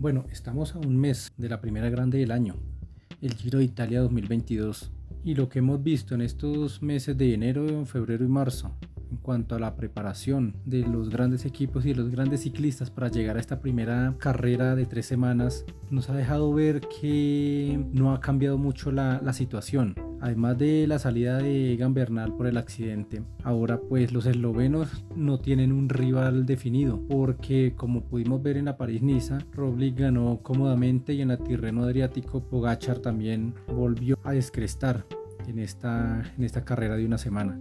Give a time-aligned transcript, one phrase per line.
[0.00, 2.54] Bueno, estamos a un mes de la primera grande del año,
[3.20, 4.90] el Giro de Italia 2022.
[5.24, 8.74] Y lo que hemos visto en estos meses de enero, febrero y marzo,
[9.10, 13.10] en cuanto a la preparación de los grandes equipos y de los grandes ciclistas para
[13.10, 18.20] llegar a esta primera carrera de tres semanas, nos ha dejado ver que no ha
[18.20, 19.94] cambiado mucho la, la situación.
[20.20, 25.38] Además de la salida de Egan Bernal por el accidente, ahora pues los eslovenos no
[25.40, 31.22] tienen un rival definido, porque como pudimos ver en la París-Niza, Roglic ganó cómodamente y
[31.22, 35.06] en la Tirreno Adriático Pogachar también volvió a descrestar
[35.46, 37.58] en esta, en esta carrera de una semana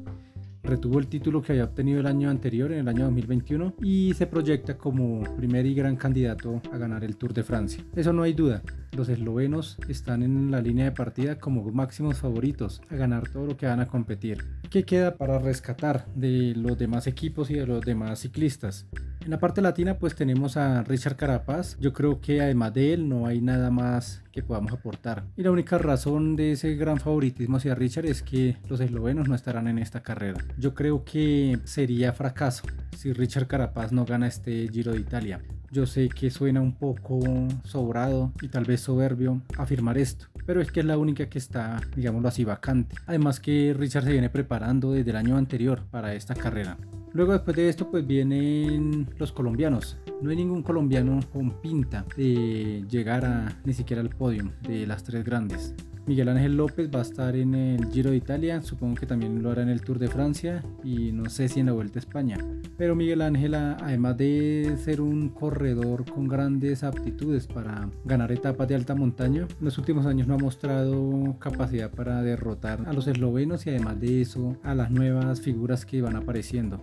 [0.63, 4.27] retuvo el título que había obtenido el año anterior, en el año 2021, y se
[4.27, 7.83] proyecta como primer y gran candidato a ganar el Tour de Francia.
[7.95, 8.61] Eso no hay duda.
[8.95, 13.57] Los eslovenos están en la línea de partida como máximos favoritos a ganar todo lo
[13.57, 14.43] que van a competir.
[14.69, 18.87] ¿Qué queda para rescatar de los demás equipos y de los demás ciclistas?
[19.29, 21.77] En la parte latina pues tenemos a Richard Carapaz.
[21.79, 25.23] Yo creo que además de él no hay nada más que podamos aportar.
[25.37, 29.35] Y la única razón de ese gran favoritismo hacia Richard es que los eslovenos no
[29.35, 30.43] estarán en esta carrera.
[30.57, 32.63] Yo creo que sería fracaso
[32.97, 35.39] si Richard Carapaz no gana este Giro de Italia.
[35.69, 37.19] Yo sé que suena un poco
[37.65, 41.79] sobrado y tal vez soberbio afirmar esto, pero es que es la única que está,
[41.95, 42.95] digámoslo así, vacante.
[43.05, 46.77] Además que Richard se viene preparando desde el año anterior para esta carrera.
[47.13, 49.97] Luego después de esto pues vienen los colombianos.
[50.21, 55.03] No hay ningún colombiano con pinta de llegar a ni siquiera al podio de las
[55.03, 55.73] tres grandes.
[56.09, 59.51] Miguel Ángel López va a estar en el Giro de Italia, supongo que también lo
[59.51, 62.35] hará en el Tour de Francia y no sé si en la Vuelta a España.
[62.79, 68.73] Pero Miguel Ángel, además de ser un corredor con grandes aptitudes para ganar etapas de
[68.73, 73.67] alta montaña, en los últimos años no ha mostrado capacidad para derrotar a los eslovenos
[73.67, 76.81] y además de eso a las nuevas figuras que van apareciendo.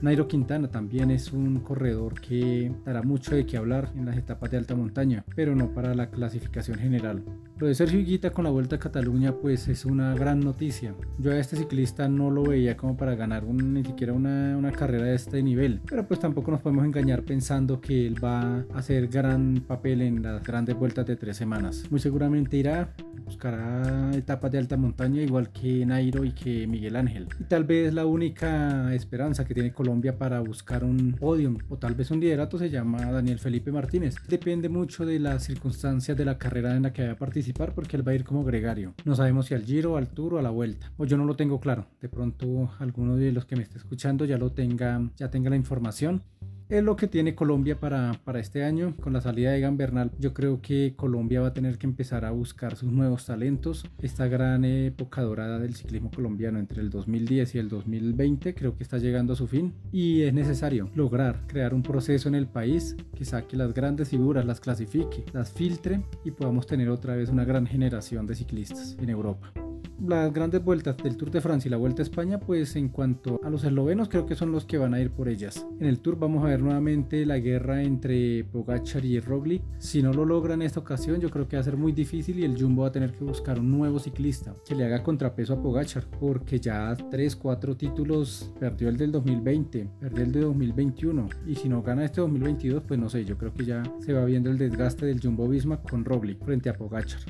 [0.00, 4.50] Nairo Quintana también es un corredor que dará mucho de qué hablar en las etapas
[4.50, 7.22] de alta montaña, pero no para la clasificación general.
[7.70, 10.94] Sergio Higuita con la Vuelta a Cataluña pues es una gran noticia.
[11.18, 15.04] Yo a este ciclista no lo veía como para ganar ni siquiera una, una, carrera
[15.04, 19.06] de este nivel, pero pues tampoco nos podemos engañar pensando que él va a hacer
[19.06, 21.84] gran papel en las grandes vueltas de tres semanas.
[21.88, 27.28] Muy seguramente irá, buscará etapas de alta montaña igual que Nairo y que Miguel Ángel.
[27.38, 31.94] Y tal vez la única esperanza que tiene Colombia para buscar un podium o tal
[31.94, 34.16] vez un liderato se llama Daniel Felipe Martínez.
[34.28, 37.16] Depende mucho de las circunstancias de la carrera en la que vaya a
[37.52, 38.94] porque él va a ir como gregario.
[39.04, 40.90] No sabemos si al giro, al tour a la vuelta.
[40.96, 41.86] O yo no lo tengo claro.
[42.00, 45.56] De pronto alguno de los que me esté escuchando ya lo tenga, ya tenga la
[45.56, 46.22] información
[46.72, 48.94] es lo que tiene Colombia para, para, este año.
[48.96, 52.24] Con la salida de Egan Bernal, yo creo que Colombia va a tener que empezar
[52.24, 53.84] a buscar sus nuevos talentos.
[54.00, 58.82] Esta gran época dorada del ciclismo colombiano entre el 2010 y el 2020 creo que
[58.82, 62.96] está llegando a su fin y es necesario lograr crear un proceso en el país
[63.14, 67.44] que saque las grandes figuras, las clasifique, las filtre y podamos tener otra vez una
[67.44, 69.52] gran generación de ciclistas en Europa
[70.00, 73.40] las grandes vueltas del Tour de Francia y la Vuelta a España, pues en cuanto
[73.44, 75.66] a los eslovenos, creo que son los que van a ir por ellas.
[75.78, 79.62] En el Tour vamos a ver nuevamente la guerra entre Pogachar y Roglic.
[79.78, 82.38] Si no lo logra en esta ocasión, yo creo que va a ser muy difícil
[82.38, 85.54] y el Jumbo va a tener que buscar un nuevo ciclista que le haga contrapeso
[85.54, 91.28] a Pogachar, porque ya 3, 4 títulos perdió el del 2020, perdió el de 2021
[91.46, 94.24] y si no gana este 2022, pues no sé, yo creo que ya se va
[94.24, 97.20] viendo el desgaste del Jumbo Visma con Roglic frente a Pogachar.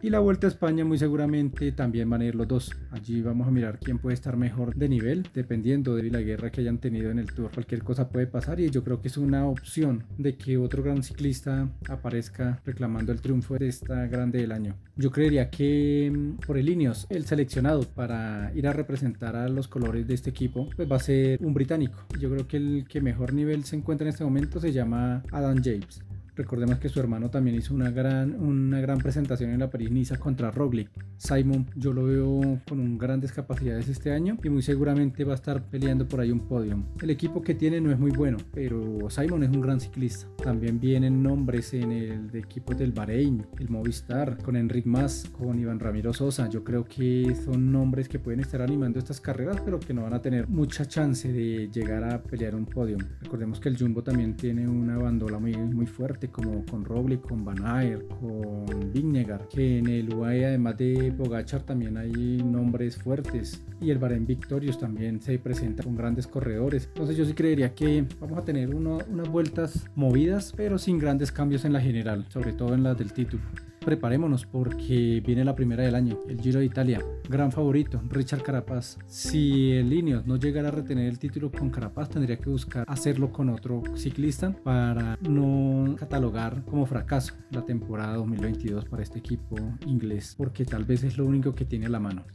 [0.00, 2.72] Y la Vuelta a España muy seguramente también van a ir los dos.
[2.92, 6.60] Allí vamos a mirar quién puede estar mejor de nivel, dependiendo de la guerra que
[6.60, 7.50] hayan tenido en el Tour.
[7.50, 11.02] Cualquier cosa puede pasar y yo creo que es una opción de que otro gran
[11.02, 14.76] ciclista aparezca reclamando el triunfo de esta grande del año.
[14.94, 19.66] Yo creería que mm, por el Ineos, el seleccionado para ir a representar a los
[19.66, 22.06] colores de este equipo, pues va a ser un británico.
[22.20, 25.60] Yo creo que el que mejor nivel se encuentra en este momento se llama Adam
[25.60, 26.07] James.
[26.38, 30.52] Recordemos que su hermano también hizo una gran, una gran presentación en la París-Niza contra
[30.52, 30.88] Roglic.
[31.16, 35.68] Simon yo lo veo con grandes capacidades este año y muy seguramente va a estar
[35.68, 36.80] peleando por ahí un podio.
[37.02, 40.28] El equipo que tiene no es muy bueno, pero Simon es un gran ciclista.
[40.36, 42.46] También vienen nombres en el de
[42.78, 46.48] del Bahrein, el Movistar, con Enric Mas, con Iván Ramiro Sosa.
[46.48, 50.14] Yo creo que son nombres que pueden estar animando estas carreras, pero que no van
[50.14, 52.96] a tener mucha chance de llegar a pelear un podio.
[53.22, 57.44] Recordemos que el Jumbo también tiene una bandola muy, muy fuerte como con Roglic, con
[57.44, 63.62] Van Aert, con Vignegar, que en el UAE además de Bogachar también hay nombres fuertes
[63.80, 66.86] y el Bahrein Victorious también se presenta con grandes corredores.
[66.86, 71.64] Entonces yo sí creería que vamos a tener unas vueltas movidas pero sin grandes cambios
[71.64, 73.42] en la general, sobre todo en las del título.
[73.88, 77.02] Preparémonos porque viene la primera del año, el Giro de Italia.
[77.26, 78.98] Gran favorito, Richard Carapaz.
[79.06, 83.32] Si el Ineos no llegara a retener el título con Carapaz, tendría que buscar hacerlo
[83.32, 89.56] con otro ciclista para no catalogar como fracaso la temporada 2022 para este equipo
[89.86, 92.26] inglés, porque tal vez es lo único que tiene a la mano.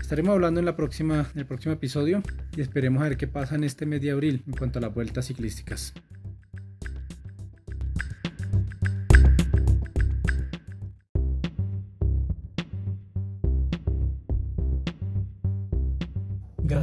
[0.00, 2.22] Estaremos hablando en, el próximo episodio
[2.56, 4.94] y esperemos a ver qué pasa en este mes de abril en cuanto a las
[4.94, 5.92] vueltas ciclísticas.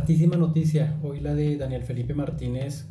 [0.06, 2.88] Gratísima noticia, hoy la de Daniel Felipe Martínez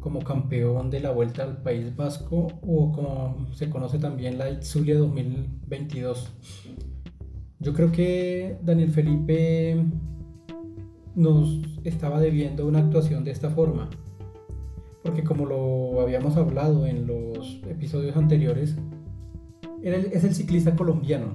[0.00, 4.98] como campeón de la Vuelta al País Vasco o como se conoce también la Itzulia
[4.98, 6.32] 2022.
[7.60, 9.80] Yo creo que Daniel Felipe
[11.14, 13.88] nos estaba debiendo una actuación de esta forma,
[15.04, 18.74] porque como lo habíamos hablado en los episodios anteriores,
[19.84, 21.28] es el ciclista colombiano.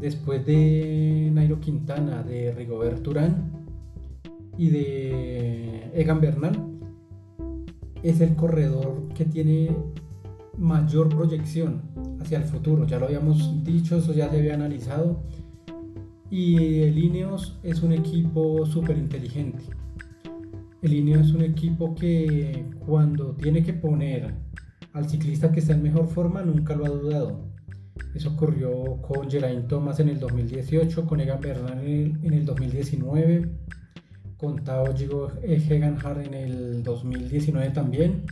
[0.00, 3.55] Después de Nairo Quintana, de Rigobert Urán
[4.58, 6.66] y de Egan Bernal,
[8.02, 9.76] es el corredor que tiene
[10.58, 11.82] mayor proyección
[12.20, 12.86] hacia el futuro.
[12.86, 15.22] Ya lo habíamos dicho, eso ya se había analizado.
[16.30, 19.64] Y el Ineos es un equipo súper inteligente.
[20.82, 24.34] El Ineos es un equipo que cuando tiene que poner
[24.92, 27.46] al ciclista que está en mejor forma nunca lo ha dudado.
[28.14, 33.50] Eso ocurrió con Geraint Thomas en el 2018, con Egan Bernal en el 2019,
[34.36, 38.24] con Tao Gegan Hart en el 2019 también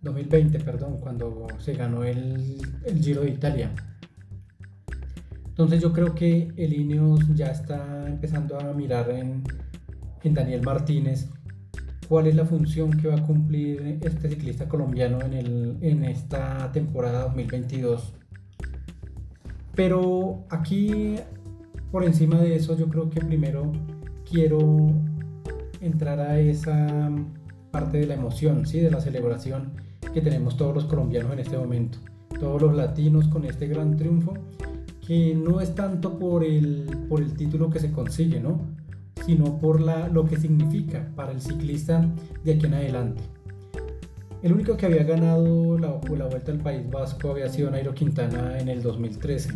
[0.00, 2.60] 2020, perdón, cuando se ganó el,
[3.00, 3.70] Giro de Italia.
[5.48, 9.42] Entonces yo creo que el Ineos ya está empezando a mirar en,
[10.30, 11.30] Daniel Martínez
[12.06, 16.70] cuál es la función que va a cumplir este ciclista colombiano en, el, en esta
[16.70, 18.12] temporada 2022.
[19.74, 21.16] Pero aquí,
[21.90, 23.72] por encima de eso, yo creo que primero
[24.30, 24.92] quiero
[25.80, 27.10] entrar a esa
[27.70, 28.80] parte de la emoción, ¿sí?
[28.80, 29.72] de la celebración
[30.12, 31.98] que tenemos todos los colombianos en este momento,
[32.40, 34.34] todos los latinos con este gran triunfo,
[35.06, 38.60] que no es tanto por el, por el título que se consigue, ¿no?
[39.26, 42.04] sino por la, lo que significa para el ciclista
[42.44, 43.22] de aquí en adelante.
[44.42, 48.58] El único que había ganado la, la Vuelta al País Vasco había sido Nairo Quintana
[48.58, 49.50] en el 2013.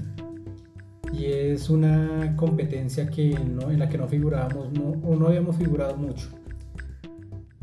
[1.12, 4.68] Y es una competencia que no, en la que no figurábamos
[5.04, 6.28] o no habíamos figurado mucho.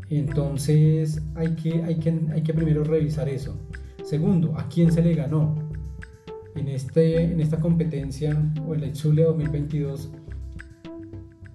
[0.08, 3.56] Entonces hay que, hay que, hay que primero revisar eso.
[4.04, 5.54] Segundo, ¿a quién se le ganó?
[6.56, 8.36] En, este, en esta competencia
[8.66, 10.10] o en la Itzulia 2022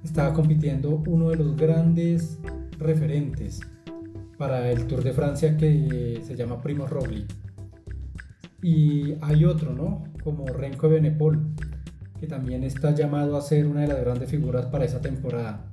[0.03, 2.39] estaba compitiendo uno de los grandes
[2.79, 3.59] referentes
[4.37, 7.27] para el Tour de Francia que se llama Primo Roglic.
[8.61, 10.05] Y hay otro, ¿no?
[10.23, 11.41] Como Renko Benepol,
[12.19, 15.71] que también está llamado a ser una de las grandes figuras para esa temporada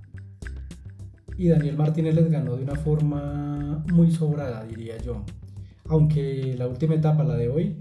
[1.37, 5.25] y Daniel Martínez les ganó de una forma muy sobrada, diría yo.
[5.87, 7.77] Aunque la última etapa, la de hoy,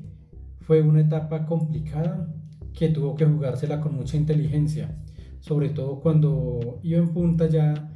[0.62, 2.28] fue una etapa complicada
[2.74, 4.98] que tuvo que jugársela con mucha inteligencia,
[5.40, 7.92] sobre todo cuando iba en punta ya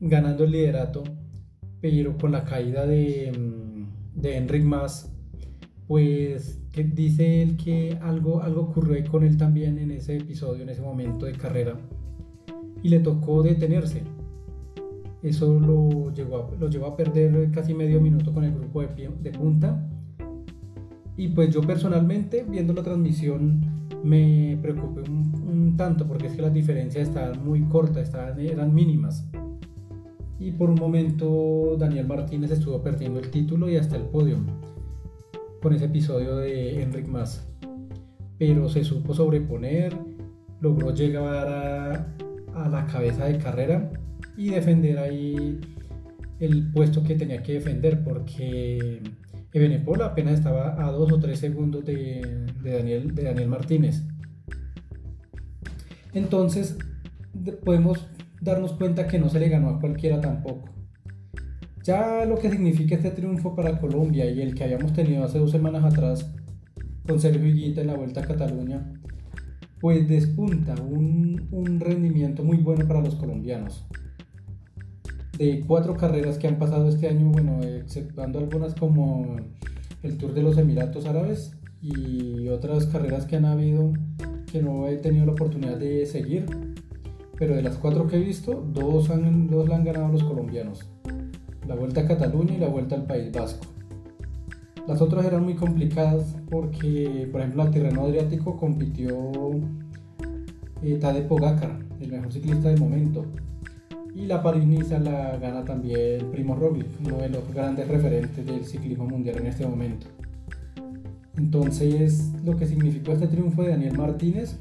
[0.00, 1.02] ganando el liderato,
[1.80, 5.11] pero con la caída de, mm, de Enric Mas,
[5.92, 10.70] pues que dice él que algo, algo ocurrió con él también en ese episodio, en
[10.70, 11.76] ese momento de carrera,
[12.82, 14.00] y le tocó detenerse
[15.22, 19.86] eso lo llevó, a, lo perder casi medio minuto con el grupo de, de punta.
[21.14, 23.60] Y pues yo personalmente, viendo la transmisión,
[24.02, 29.28] me preocupé un, tanto porque es que las diferencias estaban muy cortas, estaban, eran mínimas.
[30.40, 34.38] Y por un momento Daniel Martínez estuvo perdiendo el título y hasta el podio
[35.62, 37.46] con ese episodio de Enric Mas.
[38.38, 39.96] Pero se supo sobreponer,
[40.60, 43.90] logró llegar a, la cabeza de carrera
[44.36, 45.60] y defender ahí
[46.40, 49.00] el puesto que tenía que defender porque
[49.52, 54.02] Ebenepol apenas estaba a dos o tres segundos de, Daniel, de Daniel Martínez.
[56.12, 56.76] Entonces
[57.64, 58.06] podemos
[58.40, 60.68] darnos cuenta que no se le ganó a cualquiera tampoco.
[61.84, 65.50] Ya lo que significa este triunfo para Colombia y el que habíamos tenido hace dos
[65.50, 66.30] semanas atrás
[67.06, 68.92] con Sergio Higuita en la Vuelta a Cataluña,
[69.80, 73.84] pues despunta un, un rendimiento muy bueno para los colombianos.
[75.36, 79.36] De cuatro carreras que han pasado este año, bueno, exceptuando algunas como
[80.04, 83.92] el Tour de los Emiratos Árabes y otras carreras que han habido
[84.52, 86.46] que no he tenido la oportunidad de seguir,
[87.38, 90.88] pero de las cuatro que he visto, dos, han, la han ganado los colombianos,
[91.66, 93.66] la Vuelta a Cataluña y la Vuelta al País Vasco.
[94.86, 99.14] Las otras eran muy complicadas porque, por ejemplo, el Tirreno Adriático compitió
[100.82, 103.24] eh, Tadej Pogacar, el mejor ciclista del momento.
[104.14, 109.06] Y la París-Niza la gana también Primo Roglic, uno de los grandes referentes del ciclismo
[109.06, 110.08] mundial en este momento.
[111.36, 114.56] Entonces, lo que significó este triunfo de Daniel Martínez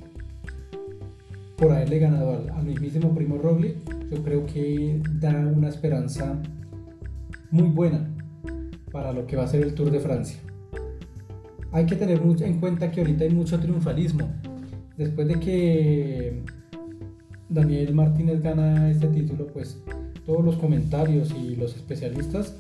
[1.58, 3.75] por haberle ganado al, al mismísimo Primo Roglic,
[4.10, 6.39] yo creo que da una esperanza
[7.51, 8.10] muy buena
[8.91, 10.39] para lo que va a ser el Tour de Francia.
[11.72, 14.29] Hay que tener en cuenta que ahorita hay mucho triunfalismo.
[14.98, 16.43] Después de que
[17.50, 19.81] Daniel Martínez gana este título, pues
[20.25, 22.58] todos los comentarios y los especialistas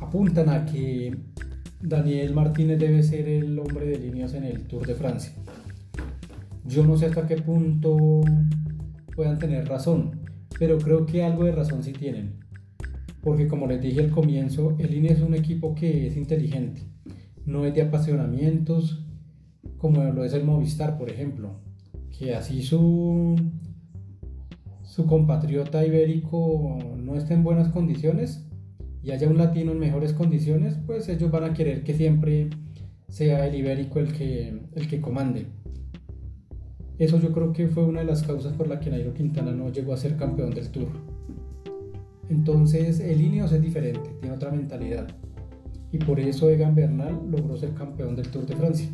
[0.00, 1.16] apuntan a que
[1.80, 5.32] Daniel Martínez debe ser el hombre de líneas en el Tour de Francia.
[6.66, 8.22] Yo no sé hasta qué punto
[9.14, 10.22] puedan tener razón,
[10.58, 12.43] pero creo que algo de razón sí tienen
[13.24, 16.82] porque como les dije al comienzo, el INE es un equipo que es inteligente,
[17.46, 19.02] no es de apasionamientos
[19.78, 21.60] como lo es el Movistar, por ejemplo,
[22.16, 23.34] que así su,
[24.82, 28.46] su compatriota ibérico no está en buenas condiciones
[29.02, 32.50] y haya un latino en mejores condiciones, pues ellos van a querer que siempre
[33.08, 35.46] sea el ibérico el que, el que comande.
[36.98, 39.70] Eso yo creo que fue una de las causas por la que Nairo Quintana no
[39.70, 41.13] llegó a ser campeón del Tour.
[42.28, 45.08] Entonces el Ineos es diferente, tiene otra mentalidad.
[45.92, 48.88] Y por eso Egan Bernal logró ser campeón del Tour de Francia.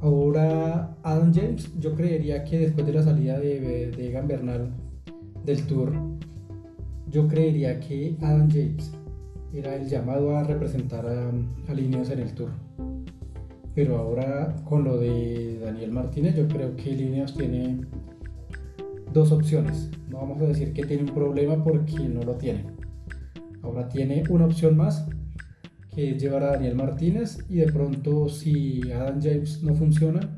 [0.00, 4.70] Ahora Adam James, yo creería que después de la salida de, Egan Bernal
[5.44, 5.92] del Tour,
[7.10, 8.92] yo creería que Adam James
[9.54, 12.50] era el llamado a representar a, a en el Tour.
[13.74, 17.80] Pero ahora con lo de Daniel Martínez, yo creo que Ineos tiene
[19.14, 19.88] dos opciones.
[20.10, 22.66] No vamos a decir que tiene un problema porque no lo tiene.
[23.62, 25.06] Ahora tiene una opción más,
[25.94, 30.36] que es llevar a Daniel Martínez y de pronto si Adam James no funciona,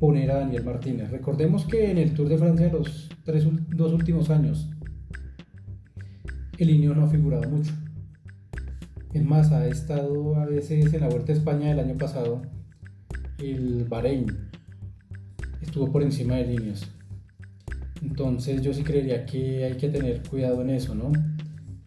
[0.00, 1.10] poner a Daniel Martínez.
[1.10, 4.68] Recordemos que en el Tour de Francia los tres, dos últimos años,
[6.58, 7.72] el Inio no ha figurado mucho.
[9.14, 12.42] Es más, ha estado a veces en la Vuelta a España del año pasado,
[13.38, 14.26] el Bahrein
[15.62, 16.95] estuvo por encima de líneas.
[18.08, 21.10] Entonces yo sí creería que hay que tener cuidado en eso, ¿no?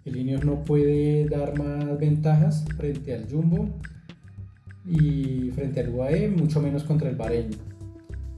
[0.04, 3.70] El Ineos no puede dar más ventajas frente al Jumbo
[4.86, 7.52] y frente al UAE, mucho menos contra el Bahrein.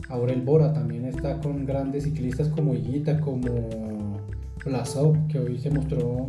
[0.10, 4.20] Ahora el Bora también está con grandes ciclistas como Higuita, como
[4.64, 6.28] Blasov, que hoy se mostró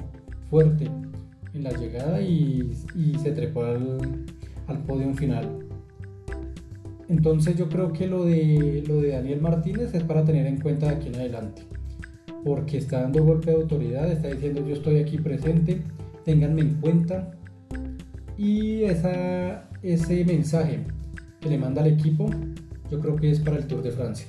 [0.49, 0.88] fuerte
[1.52, 2.71] en la llegada y,
[3.23, 3.99] se trepó al,
[4.68, 5.62] al podio final.
[7.12, 10.87] Entonces yo creo que lo de, lo de Daniel Martínez es para tener en cuenta
[10.87, 11.62] de aquí en adelante,
[12.42, 15.83] porque está dando golpe de autoridad, está diciendo yo estoy aquí presente,
[16.25, 17.31] ténganme en cuenta
[18.38, 20.78] y esa, ese mensaje
[21.38, 22.31] que le manda al equipo
[22.90, 24.28] yo creo que es para el Tour de Francia.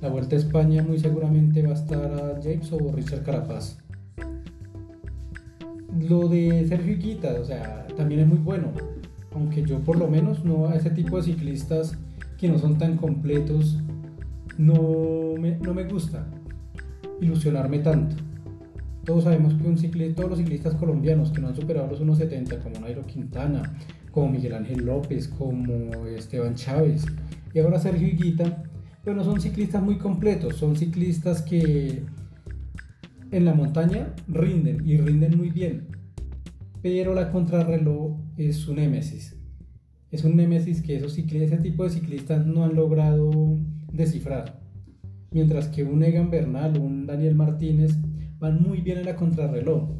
[0.00, 3.76] La Vuelta a España muy seguramente va a estar a James o Richard Carapaz.
[6.00, 8.72] Lo de Sergio Iquita, o sea, también es muy bueno,
[9.34, 11.98] aunque yo por lo menos no a ese tipo de ciclistas
[12.38, 13.78] que no son tan completos,
[14.58, 16.26] no me, no me gusta
[17.20, 18.16] ilusionarme tanto.
[19.04, 22.62] Todos sabemos que un ciclista, todos los ciclistas colombianos que no han superado los 1.70,
[22.62, 23.62] como Nairo Quintana,
[24.10, 27.06] como Miguel Ángel López, como Esteban Chávez
[27.54, 28.64] y ahora Sergio Higuita,
[29.04, 32.02] pues no son ciclistas muy completos, son ciclistas que
[33.30, 35.86] en la montaña rinden y rinden muy bien,
[36.82, 39.35] pero la contrarreloj es su némesis
[40.10, 43.58] es un némesis que esos ese tipo de ciclistas no han logrado
[43.92, 44.60] descifrar.
[45.32, 47.98] Mientras que un Egan Bernal o un Daniel Martínez
[48.38, 49.90] van muy bien en la contrarreloj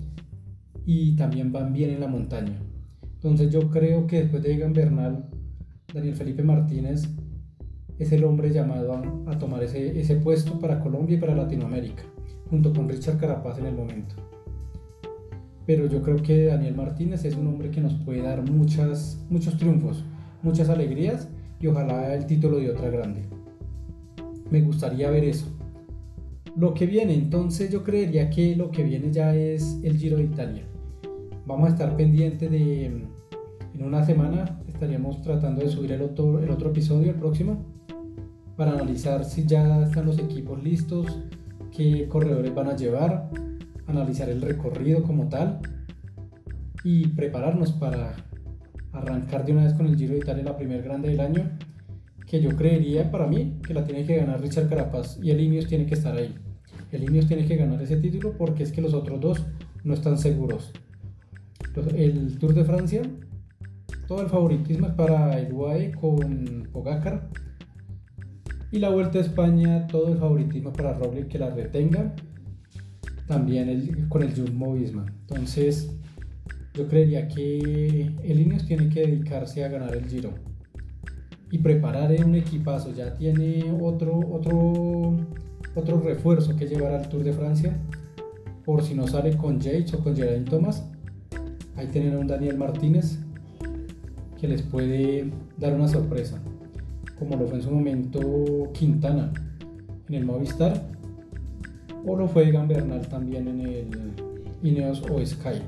[0.84, 2.60] y también van bien en la montaña.
[3.14, 5.28] Entonces yo creo que después de Egan Bernal,
[5.92, 7.08] Daniel Felipe Martínez
[7.98, 12.04] es el hombre llamado a, tomar ese, ese puesto para Colombia y para Latinoamérica,
[12.48, 14.14] junto con Richard Carapaz en el momento
[15.66, 19.56] pero yo creo que Daniel Martínez es un hombre que nos puede dar muchas, muchos
[19.56, 20.04] triunfos,
[20.42, 21.28] muchas alegrías
[21.60, 23.22] y ojalá el título de otra grande.
[24.50, 25.46] Me gustaría ver eso.
[26.56, 30.24] Lo que viene, entonces yo creería que lo que viene ya es el Giro de
[30.24, 30.62] Italia.
[31.44, 36.50] Vamos a estar pendientes de, en una semana estaríamos tratando de subir el otro, el
[36.50, 37.64] otro episodio, el próximo,
[38.56, 41.06] para analizar si ya están los equipos listos,
[41.74, 43.30] qué corredores van a llevar,
[43.86, 45.60] analizar el recorrido como tal
[46.84, 48.14] y prepararnos para
[48.92, 51.50] arrancar de una vez con el Giro de Italia, la primer grande del año,
[52.26, 55.66] que yo creería para mí que la tiene que ganar Richard Carapaz y el Ineos
[55.66, 56.34] tiene que estar ahí.
[56.92, 59.46] El Ineos tiene que ganar ese título porque es que los otros dos
[59.84, 60.72] no están seguros.
[61.94, 63.02] El Tour de Francia
[64.06, 65.52] todo el favoritismo es para el
[65.96, 67.28] con Pogacar.
[68.70, 72.14] Y la Vuelta a España, todo el favoritismo para Roglic que la retenga.
[73.26, 75.06] También con el Jumbo Visma.
[75.22, 75.90] Entonces,
[76.74, 80.34] yo creería que el Ineos tiene que dedicarse a ganar el Giro
[81.50, 82.92] y preparar un equipazo.
[82.92, 85.16] Ya tiene otro, otro,
[85.74, 87.76] otro refuerzo que llevar al Tour de Francia.
[88.64, 90.84] Por si no sale con Yates o con Geraint Thomas.
[91.76, 93.18] Ahí tienen a un Daniel Martínez
[94.38, 96.42] que les puede dar una sorpresa.
[97.18, 99.32] Como lo fue en su momento Quintana
[100.08, 100.95] en el Movistar.
[102.06, 103.88] O lo fue Gambernal también en el
[104.62, 105.60] Ineos o Sky.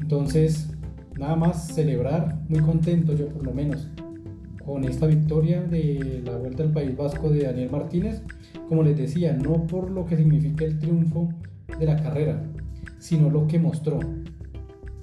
[0.00, 0.70] Entonces,
[1.18, 3.88] nada más celebrar, muy contento yo por lo menos,
[4.64, 8.22] con esta victoria de la Vuelta al País Vasco de Daniel Martínez.
[8.68, 11.30] Como les decía, no por lo que significa el triunfo
[11.78, 12.42] de la carrera,
[12.98, 13.98] sino lo que mostró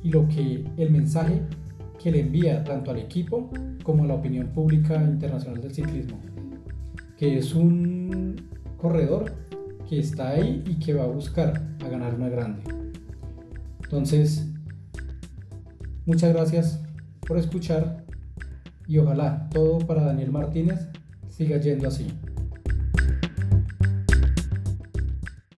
[0.03, 1.41] y lo que el mensaje
[2.01, 3.49] que le envía tanto al equipo
[3.83, 6.19] como a la opinión pública internacional del ciclismo,
[7.17, 8.35] que es un
[8.77, 9.46] corredor
[9.87, 12.61] que está ahí y que va a buscar a ganar una grande.
[13.83, 14.47] Entonces,
[16.07, 16.79] Muchas gracias
[17.19, 18.05] por escuchar
[18.87, 20.87] y ojalá todo para Daniel Martínez
[21.27, 22.07] siga yendo así.